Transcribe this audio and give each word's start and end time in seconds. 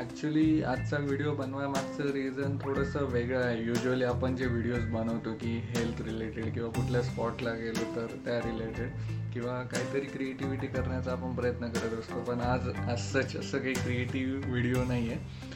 Actually 0.00 0.62
आजचा 0.62 0.98
video 0.98 1.34
बनवायमागचं 1.34 2.10
reason 2.12 2.56
थोडंसं 2.60 3.04
वेगळं 3.12 3.42
आहे. 3.44 3.58
युजली 3.64 4.04
आपण 4.04 4.36
जे 4.36 4.46
व्हिडिओज 4.46 4.84
बनवतो 4.92 5.32
की 5.40 5.56
हेल्थ 5.74 6.00
रिलेटेड 6.02 6.52
किंवा 6.54 6.68
कुठल्या 6.70 7.02
स्पॉटला 7.02 7.50
गेलो 7.54 7.84
तर 7.96 8.14
त्या 8.24 8.38
रिलेटेड 8.40 8.92
किंवा 9.32 9.62
काहीतरी 9.62 10.06
क्रिएटिव्हिटी 10.06 10.66
करण्याचा 10.66 11.12
आपण 11.12 11.34
प्रयत्न 11.34 11.68
करत 11.68 11.98
असतो. 11.98 12.20
पण 12.22 12.40
आज 12.40 12.68
आज 12.68 12.98
सच 13.12 13.36
असं 13.36 13.58
काही 13.58 13.74
क्रिएटिव्ह 13.74 14.50
व्हिडिओ 14.50 14.84
नाही 14.84 15.10
आहे 15.10 15.48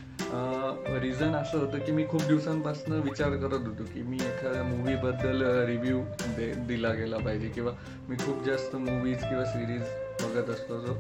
रिझन 1.01 1.35
असं 1.35 1.59
होतं 1.59 1.79
की 1.79 1.93
मी 1.93 2.05
खूप 2.09 2.23
दिवसांपासून 2.23 3.01
विचार 3.01 3.37
करत 3.37 3.67
होतो 3.67 3.85
की 3.85 4.03
मी 4.03 4.17
एखाद्या 4.17 4.63
मूवीबद्दल 4.63 5.43
रिव्ह्यू 5.67 6.01
दे 6.37 6.53
दिला 6.69 6.93
गेला 6.95 7.17
पाहिजे 7.17 7.49
किंवा 7.49 7.73
मी 8.09 8.17
खूप 8.17 8.45
जास्त 8.47 8.77
मूवीज 8.77 9.19
किंवा 9.21 9.45
सिरीज 9.45 9.83
बघत 10.35 10.51
असतो. 10.51 10.81
सो 10.81 10.95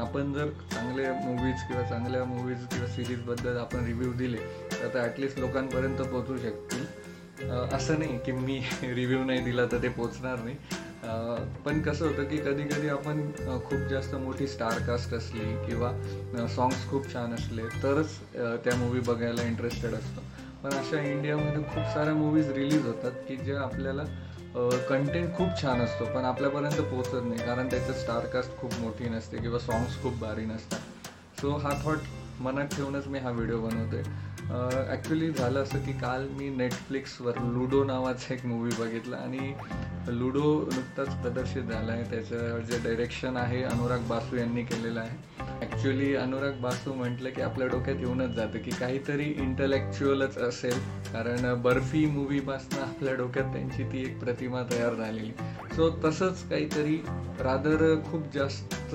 आपण 0.00 0.32
जर 0.32 0.48
चांगल्या 0.72 1.12
मूवीज 1.14 1.62
किंवा 1.68 1.82
चांगल्या 1.82 2.24
मूवीज 2.24 2.66
किंवा 2.66 2.86
सिरीजबद्दल 2.86 3.56
आपण 3.56 3.84
रिव्ह्यू 3.84 4.12
दिले 4.12 4.38
तर 4.72 4.88
ते 4.94 4.98
ॲटलिस्ट 4.98 5.38
लोकांपर्यंत 5.38 6.02
पोचू 6.02 6.36
शकतील. 6.36 6.84
असं 7.72 7.98
नाही 7.98 8.18
की 8.18 8.32
मी 8.32 8.58
रिव्ह्यू 8.82 9.24
नाही 9.24 9.40
दिला 9.40 9.64
तर 9.72 9.82
ते 9.82 9.88
पोचणार 9.88 10.38
नाही. 10.38 10.56
पण 11.64 11.80
कसं 11.82 12.06
होतं 12.06 12.24
की 12.24 12.36
कधी 12.36 12.62
कधी 12.64 12.88
आपण 12.88 13.20
खूप 13.64 13.88
जास्त 13.90 14.14
मोठी 14.14 14.46
स्टारकास्ट 14.46 15.14
असली 15.14 15.44
किंवा 15.66 16.46
सॉंग्स 16.46 16.88
खूप 16.90 17.12
छान 17.12 17.34
असले 17.34 17.62
तरच 17.82 18.16
त्या 18.64 18.76
मूवी 18.76 19.00
बघायला 19.00 19.42
इंटरेस्टेड 19.42 19.94
असतो. 19.94 20.20
पण 20.62 20.74
अशा 20.74 21.00
इंडियामध्ये 21.02 21.62
खूप 21.64 21.92
साऱ्या 21.94 22.14
मूवीज 22.14 22.50
रिलीज 22.52 22.86
होतात 22.86 23.12
की 23.28 23.36
ज्या 23.36 23.60
आपल्याला 23.60 24.02
कंटेंट 24.56 25.34
खूप 25.36 25.48
छान 25.62 25.80
असतो 25.80 26.04
पण 26.04 26.24
आपल्यापर्यंत 26.24 26.80
पोचत 26.90 27.24
नाही 27.24 27.46
कारण 27.46 27.68
त्याचं 27.70 27.92
स्टारकास्ट 27.92 28.56
खूप 28.58 28.74
मोठी 28.80 29.08
नसते 29.08 29.36
किंवा 29.36 29.58
सॉंग्स 29.58 30.02
खूप 30.02 30.18
भारी 30.20 30.44
नसतात. 30.46 30.78
सो 31.40 31.56
हा 31.56 31.70
थॉट 31.84 31.98
मनात 32.40 32.66
ठेवूनच 32.76 33.06
मी 33.06 33.18
हा 33.18 33.30
व्हिडिओ 33.30 33.60
बनवतो 33.60 33.96
आहे 33.96 34.88
ॲक्च्युली 34.88 35.30
झालं 35.30 35.62
असं 35.62 35.78
की 35.78 35.92
काल 35.92 36.26
मी 36.28 36.48
नेटफ्लिक्सवर 36.50 37.38
लुडो 37.44 37.82
नावाचा 37.84 38.34
एक 38.34 38.44
मूवी 38.46 38.70
बघितला 38.78 39.16
आणि 39.16 39.52
लुडो 40.08 40.52
नुकताच 40.72 41.14
प्रदर्शित 41.22 41.62
झाला 41.62 41.92
आहे 41.92 42.10
त्याचं 42.10 42.60
जे 42.60 42.78
डायरेक्शन 42.78 43.36
आहे 43.36 43.62
अनुराग 43.64 44.06
बासू 44.08 44.36
यांनी 44.36 44.62
केलेलं 44.62 45.00
आहे. 45.00 45.35
ॲक्च्युली 45.62 46.14
अनुराग 46.16 46.60
बासू 46.60 46.92
म्हटलं 46.94 47.30
की 47.30 47.42
आपल्या 47.42 47.66
डोक्यात 47.68 47.96
येऊनच 48.00 48.34
जातं 48.36 48.58
की 48.58 48.70
काहीतरी 48.70 49.24
इंटलेक्च्युअलच 49.36 50.38
असेल. 50.38 50.78
कारण 51.12 51.52
बर्फी 51.62 52.04
मूवीपासून 52.06 52.82
आपल्या 52.82 53.14
डोक्यात 53.14 53.52
त्यांची 53.52 53.84
ती 53.92 54.00
एक 54.00 54.18
प्रतिमा 54.20 54.62
तयार 54.72 54.94
झालेली. 54.94 55.32
सो 55.76 55.88
तसंच 56.04 56.48
काहीतरी 56.48 56.96
रादर 57.40 57.84
खूप 58.10 58.22
जास्त 58.34 58.94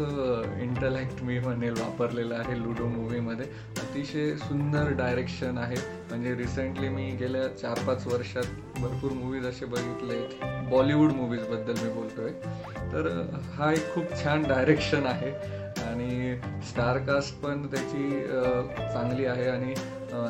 इंटलेक्ट 0.61 1.21
मी 1.23 1.39
म्हणेल 1.39 1.79
वापरलेलं 1.79 2.35
आहे 2.35 2.59
लुडो 2.59 2.87
मूवीमध्ये 2.87 3.45
अतिशय 3.79 4.35
सुंदर 4.37 4.91
डायरेक्शन 4.97 5.57
आहे. 5.57 5.75
म्हणजे 6.09 6.35
रिसेंटली 6.35 6.89
मी 6.89 7.09
गेल्या 7.19 7.47
चार 7.57 7.79
पाच 7.87 8.07
वर्षात 8.07 8.79
भरपूर 8.79 9.11
मूवीज 9.13 9.45
असे 9.45 9.65
बघितले 9.65 10.19
बॉलिवूड 10.69 11.11
मूवीजबद्दल 11.11 11.83
मी 11.83 11.93
बोलतोय. 11.93 12.31
तर 12.93 13.09
हा 13.53 13.71
एक 13.71 13.93
खूप 13.93 14.15
छान 14.23 14.43
डायरेक्शन 14.43 15.05
आहे. 15.05 15.31
आणि 15.91 16.35
स्टारकास्ट 16.69 17.35
पण 17.41 17.65
त्याची 17.71 18.09
चांगली 18.93 19.25
आहे 19.25 19.47
आणि 19.49 19.73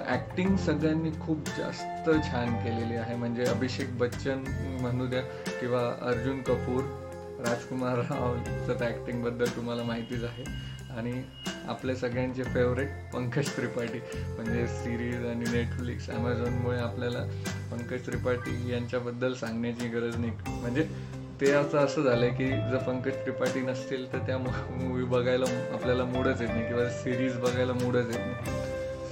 ॲक्टिंग 0.08 0.56
सगळ्यांनी 0.66 1.12
खूप 1.22 1.48
जास्त 1.58 2.09
छान 2.26 2.56
केलेली 2.64 2.95
आहे. 2.95 3.16
म्हणजे 3.16 3.45
अभिषेक 3.45 3.98
बच्चन 3.98 4.44
म्हणू 4.82 5.06
द्या 5.06 5.22
किंवा 5.59 5.82
अर्जुन 6.09 6.42
कपूर 6.48 6.84
राजकुमार 7.45 7.98
रावचं 8.00 8.80
त्या 8.80 8.88
ॲक्टिंगबद्दल 8.88 9.56
तुम्हाला 9.56 9.84
माहितीच 9.84 10.23
आहे. 10.23 10.44
आणि 10.98 11.12
आपले 11.70 11.95
सगळ्यांचे 11.95 12.44
फेवरेट 12.44 12.89
पंकज 13.14 13.50
त्रिपाठी. 13.58 14.00
म्हणजे 14.36 14.66
सिरीज 14.67 15.26
आणि 15.26 15.45
नेटफ्लिक्स 15.52 16.09
ॲमेझॉनमुळे 16.09 16.78
आपल्याला 16.80 17.23
पंकज 17.72 18.06
त्रिपाठी 18.06 18.72
यांच्याबद्दल 18.72 19.33
सांगण्याची 19.33 19.88
गरज 19.89 20.16
नाही. 20.17 20.32
म्हणजे 20.61 20.88
ते 21.42 21.52
असं 21.52 21.78
असं 21.78 22.02
झालं 22.02 22.30
की 22.30 22.46
जर 22.46 22.78
पंकज 22.78 23.14
त्रिपाठी 23.14 23.62
नसतील 23.62 24.14
तर 24.14 24.18
त्या 24.18 24.38
मूवी 24.38 25.04
बघायला 25.04 25.46
आपल्याला 25.74 26.04
मूडच 26.06 26.42
येत 26.42 26.50
नाही 26.50 26.68
किंवा 26.68 26.90
सिरीज 26.90 27.38
बघायला 27.38 27.74
मूडच 27.74 28.06
येत 28.06 28.20
नाही. 28.20 28.60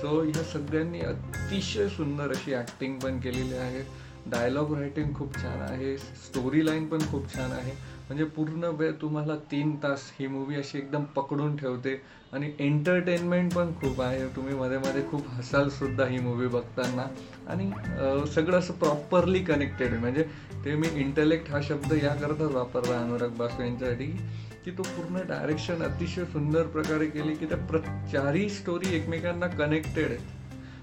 सो 0.02 0.22
ह्या 0.22 0.44
सगळ्यांनी 0.44 1.00
अतिशय 1.00 1.88
सुंदर 1.88 2.30
अशी 2.30 2.54
ॲक्टिंग 2.54 3.00
पण 3.00 3.20
केलेली 3.20 3.56
आहे. 3.56 4.09
डायलॉग 4.28 4.74
रायटिंग 4.78 5.13
खूप 5.16 5.35
छान 5.35 5.62
आहे 5.62 5.97
स्टोरी 5.97 6.66
लाईन 6.66 6.88
पण 6.88 7.00
खूप 7.12 7.34
छान 7.34 7.52
आहे. 7.52 7.72
म्हणजे 8.09 8.24
पूर्ण 8.35 8.69
वेळ 8.78 8.91
तुम्हाला 9.02 9.35
तीन 9.52 9.75
तास 9.84 10.12
ही 10.19 10.28
मूवी 10.28 10.56
अशी 10.56 10.78
एकदम 10.78 11.03
पकडून 11.16 11.56
ठेवते 11.57 12.02
आणि 12.34 12.52
एंटरटेनमेंट 12.59 13.53
पण 13.53 13.74
खूप 13.81 14.02
आहे. 14.02 14.28
तुम्ही 14.35 14.56
मध्ये 14.56 14.78
मध्ये 14.78 15.03
खूप 15.12 15.28
हसाल 15.30 15.69
सुद्धा 15.69 16.06
ही 16.06 16.19
मूवी 16.19 16.47
बघताना. 16.47 17.06
आणि 17.47 17.69
सगळं 18.34 18.57
असं 18.59 18.74
प्रॉपरली 18.74 19.40
कनेक्टेड 19.44 19.91
आहे. 19.91 20.00
म्हणजे 20.00 20.24
ते 20.66 20.75
मी 20.75 20.88
इंटलेक्ट 20.96 21.51
हा 21.51 21.59
शब्द 21.63 21.94
याकरताच 21.94 22.51
वापरला 22.51 23.00
अनुराग 23.00 23.38
बासू 23.38 23.62
यांच्यासाठी 23.63 24.06
की 24.66 24.72
तो 24.72 24.84
पूर्ण 24.86 25.28
डायरेक्शन 25.28 25.81
अतिशय 25.84 26.25
सुंदर 26.25 26.68
प्रकारे 26.68 27.06
केली 27.07 27.36
की 27.36 27.46
त्या 27.46 27.57
प्र 27.68 27.80
चारही 28.12 28.50
स्टोरी 28.50 28.96
एकमेकांना 28.96 29.47
कनेक्टेड 29.47 30.12
आहे. 30.12 30.39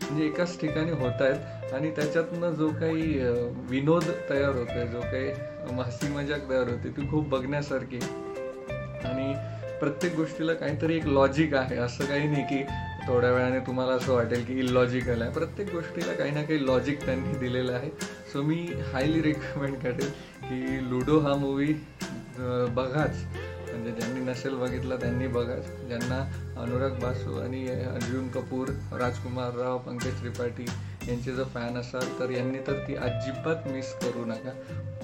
म्हणजे 0.08 0.24
एकाच 0.26 0.58
ठिकाणी 0.60 0.90
होत 0.90 1.22
आहेत. 1.22 1.72
आणि 1.74 1.90
त्याच्यातनं 1.90 2.50
जो 2.54 2.68
काही 2.80 3.18
विनोद 3.70 4.04
तयार 4.30 4.54
होतोय 4.56 4.86
जो 4.86 5.00
काही 5.02 5.30
हसी 5.80 6.08
मजाक 6.08 6.48
तयार 6.50 6.68
होते 6.68 6.90
ती 6.96 7.08
खूप 7.10 7.28
बघण्यासारखी. 7.28 7.98
आणि 9.04 9.34
प्रत्येक 9.80 10.14
गोष्टीला 10.16 10.52
काहीतरी 10.54 10.96
एक 10.96 11.06
लॉजिक 11.06 11.54
आहे. 11.54 11.76
असं 11.76 12.04
काही 12.04 12.28
नाही 12.28 12.42
की 12.42 12.62
थोड्या 13.06 13.30
वेळाने 13.32 13.58
तुम्हाला 13.66 13.92
असं 13.92 14.12
वाटेल 14.12 14.44
की 14.44 14.58
इलॉजिकल 14.58 15.22
आहे. 15.22 15.30
प्रत्येक 15.32 15.72
गोष्टीला 15.72 16.12
काही 16.12 16.30
ना 16.30 16.42
काही 16.42 16.64
लॉजिक 16.66 17.04
त्यांनी 17.04 17.36
दिलेलं 17.38 17.72
आहे. 17.72 17.90
सो 18.32 18.42
मी 18.42 18.56
हायली 18.92 19.22
रिकमेंड 19.22 19.76
करेल 19.82 20.08
की 20.42 20.78
लुडो 20.90 21.18
हा 21.18 21.34
मूवी 21.36 21.72
बघाच. 22.76 23.22
म्हणजे 23.76 24.00
ज्यांनी 24.00 24.20
नसेल 24.20 24.54
बघितलं 24.54 24.96
त्यांनी 24.96 25.26
बघाच 25.26 25.66
ज्यांना 25.88 26.20
अनुराग 26.60 26.90
बासू 26.90 27.40
आणि 27.40 27.68
अर्जुन 27.68 28.28
कपूर 28.28 28.68
राजकुमार 28.98 29.54
राव 29.54 29.78
पंकज 29.78 30.20
त्रिपाठी 30.20 30.66
यांचे 31.08 31.32
जर 31.32 31.44
फॅन 31.44 31.76
असाल 31.76 32.18
तर 32.20 32.30
यांनी 32.30 32.58
तर 32.58 32.78
ती 32.88 32.94
अजिबात 32.94 33.68
मिस 33.68 33.92
करू 33.92 34.24
नका. 34.24 34.50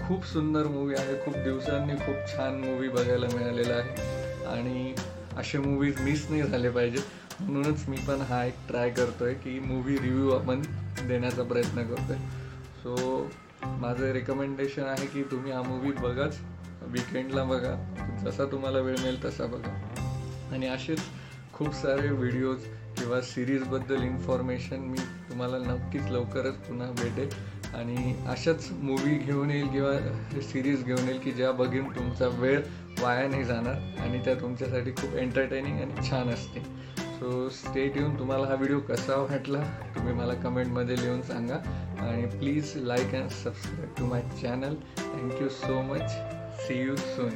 खूप 0.09 0.27
सुंदर 0.27 0.67
मूवी 0.67 0.95
आहे. 0.99 1.25
खूप 1.25 1.35
दिवसांनी 1.35 1.93
खूप 1.93 2.15
छान 2.29 2.55
मूवी 2.55 2.89
बघायला 2.89 3.27
मिळालेला 3.35 3.75
आहे. 3.75 4.47
आणि 4.47 4.95
असे 5.37 5.59
मूवीज 5.59 6.01
मिस 6.01 6.27
नाही 6.31 6.43
झाले 6.43 6.71
पाहिजे. 6.71 6.99
म्हणूनच 7.41 7.89
मी 7.89 7.97
पण 7.97 8.21
हा 8.21 8.45
एक 8.45 8.55
ट्राय 8.69 8.91
करतोय 8.91 9.35
की 9.35 9.59
मूवी 9.59 9.99
रिव्ह्यू 9.99 10.31
आपण 10.31 10.63
देण्याचा 11.09 11.43
प्रयत्न 11.43 11.83
करतोय. 11.83 12.17
सो 12.83 13.31
माझं 13.63 14.13
रेकमेंडेशन 14.13 14.83
आहे 14.83 15.07
की 15.07 15.23
तुम्ही 15.23 15.53
हा 15.53 15.63
मूवी 15.63 15.93
बघाच. 15.93 16.39
विकेंडला 16.83 17.45
बघा. 17.45 17.92
जसा 18.25 18.45
तुम्हाला 18.45 18.79
वेळ 18.79 18.97
मिळेल 19.01 19.25
तसा 19.25 19.47
बघा. 19.47 19.79
आणि 20.53 20.67
असेच 20.67 21.01
खूप 21.53 21.75
सारे 21.75 22.09
व्हिडिओज 22.09 22.65
किंवा 22.99 23.21
सिरीजबद्दल 23.21 24.03
इन्फॉर्मेशन 24.03 24.81
मी 24.81 24.99
तुम्हाला 25.31 25.59
नक्कीच 25.59 26.11
लवकरच 26.11 26.55
पुन्हा 26.55 26.91
भेटेल. 26.91 27.29
आणि 27.75 28.15
अशाच 28.29 28.69
मूवी 28.73 29.15
घेऊन 29.15 29.51
येईल 29.51 29.69
किंवा 29.69 30.41
सिरीज 30.43 30.85
घेऊन 30.85 31.09
येईल 31.09 31.19
की 31.19 31.31
ज्या 31.33 31.53
बघून 31.53 31.89
तुमचा 31.97 32.27
वेळ 32.27 32.61
वाया 33.01 33.29
नाही 33.29 33.45
जाणार 33.45 34.01
आणि 34.01 34.19
त्या 34.25 34.35
तुमच्यासाठी 34.35 34.91
खूप 34.91 35.15
एंटरटेनिंग 35.15 35.81
आणि 35.81 36.09
छान 36.11 36.29
असते. 36.29 36.61
सो 36.99 37.49
स्टेट 37.49 37.97
येऊन 37.97 38.19
तुम्हाला 38.19 38.47
हा 38.47 38.55
व्हिडिओ 38.55 38.81
कसा 38.81 39.17
वाटला 39.17 39.63
तुम्ही 39.95 40.15
मला 40.15 40.35
कमेंटमध्ये 40.35 40.97
लिहून 40.97 41.23
सांगा. 41.23 41.57
आणि 42.01 42.27
please 42.39 42.73
like 42.77 43.15
and 43.15 43.31
subscribe 43.31 43.95
to 43.99 44.07
my 44.07 44.23
channel 44.43 44.75
thank you 44.99 45.49
so 45.49 45.81
much 45.83 46.11
see 46.63 46.83
you 46.83 46.97
soon 46.97 47.31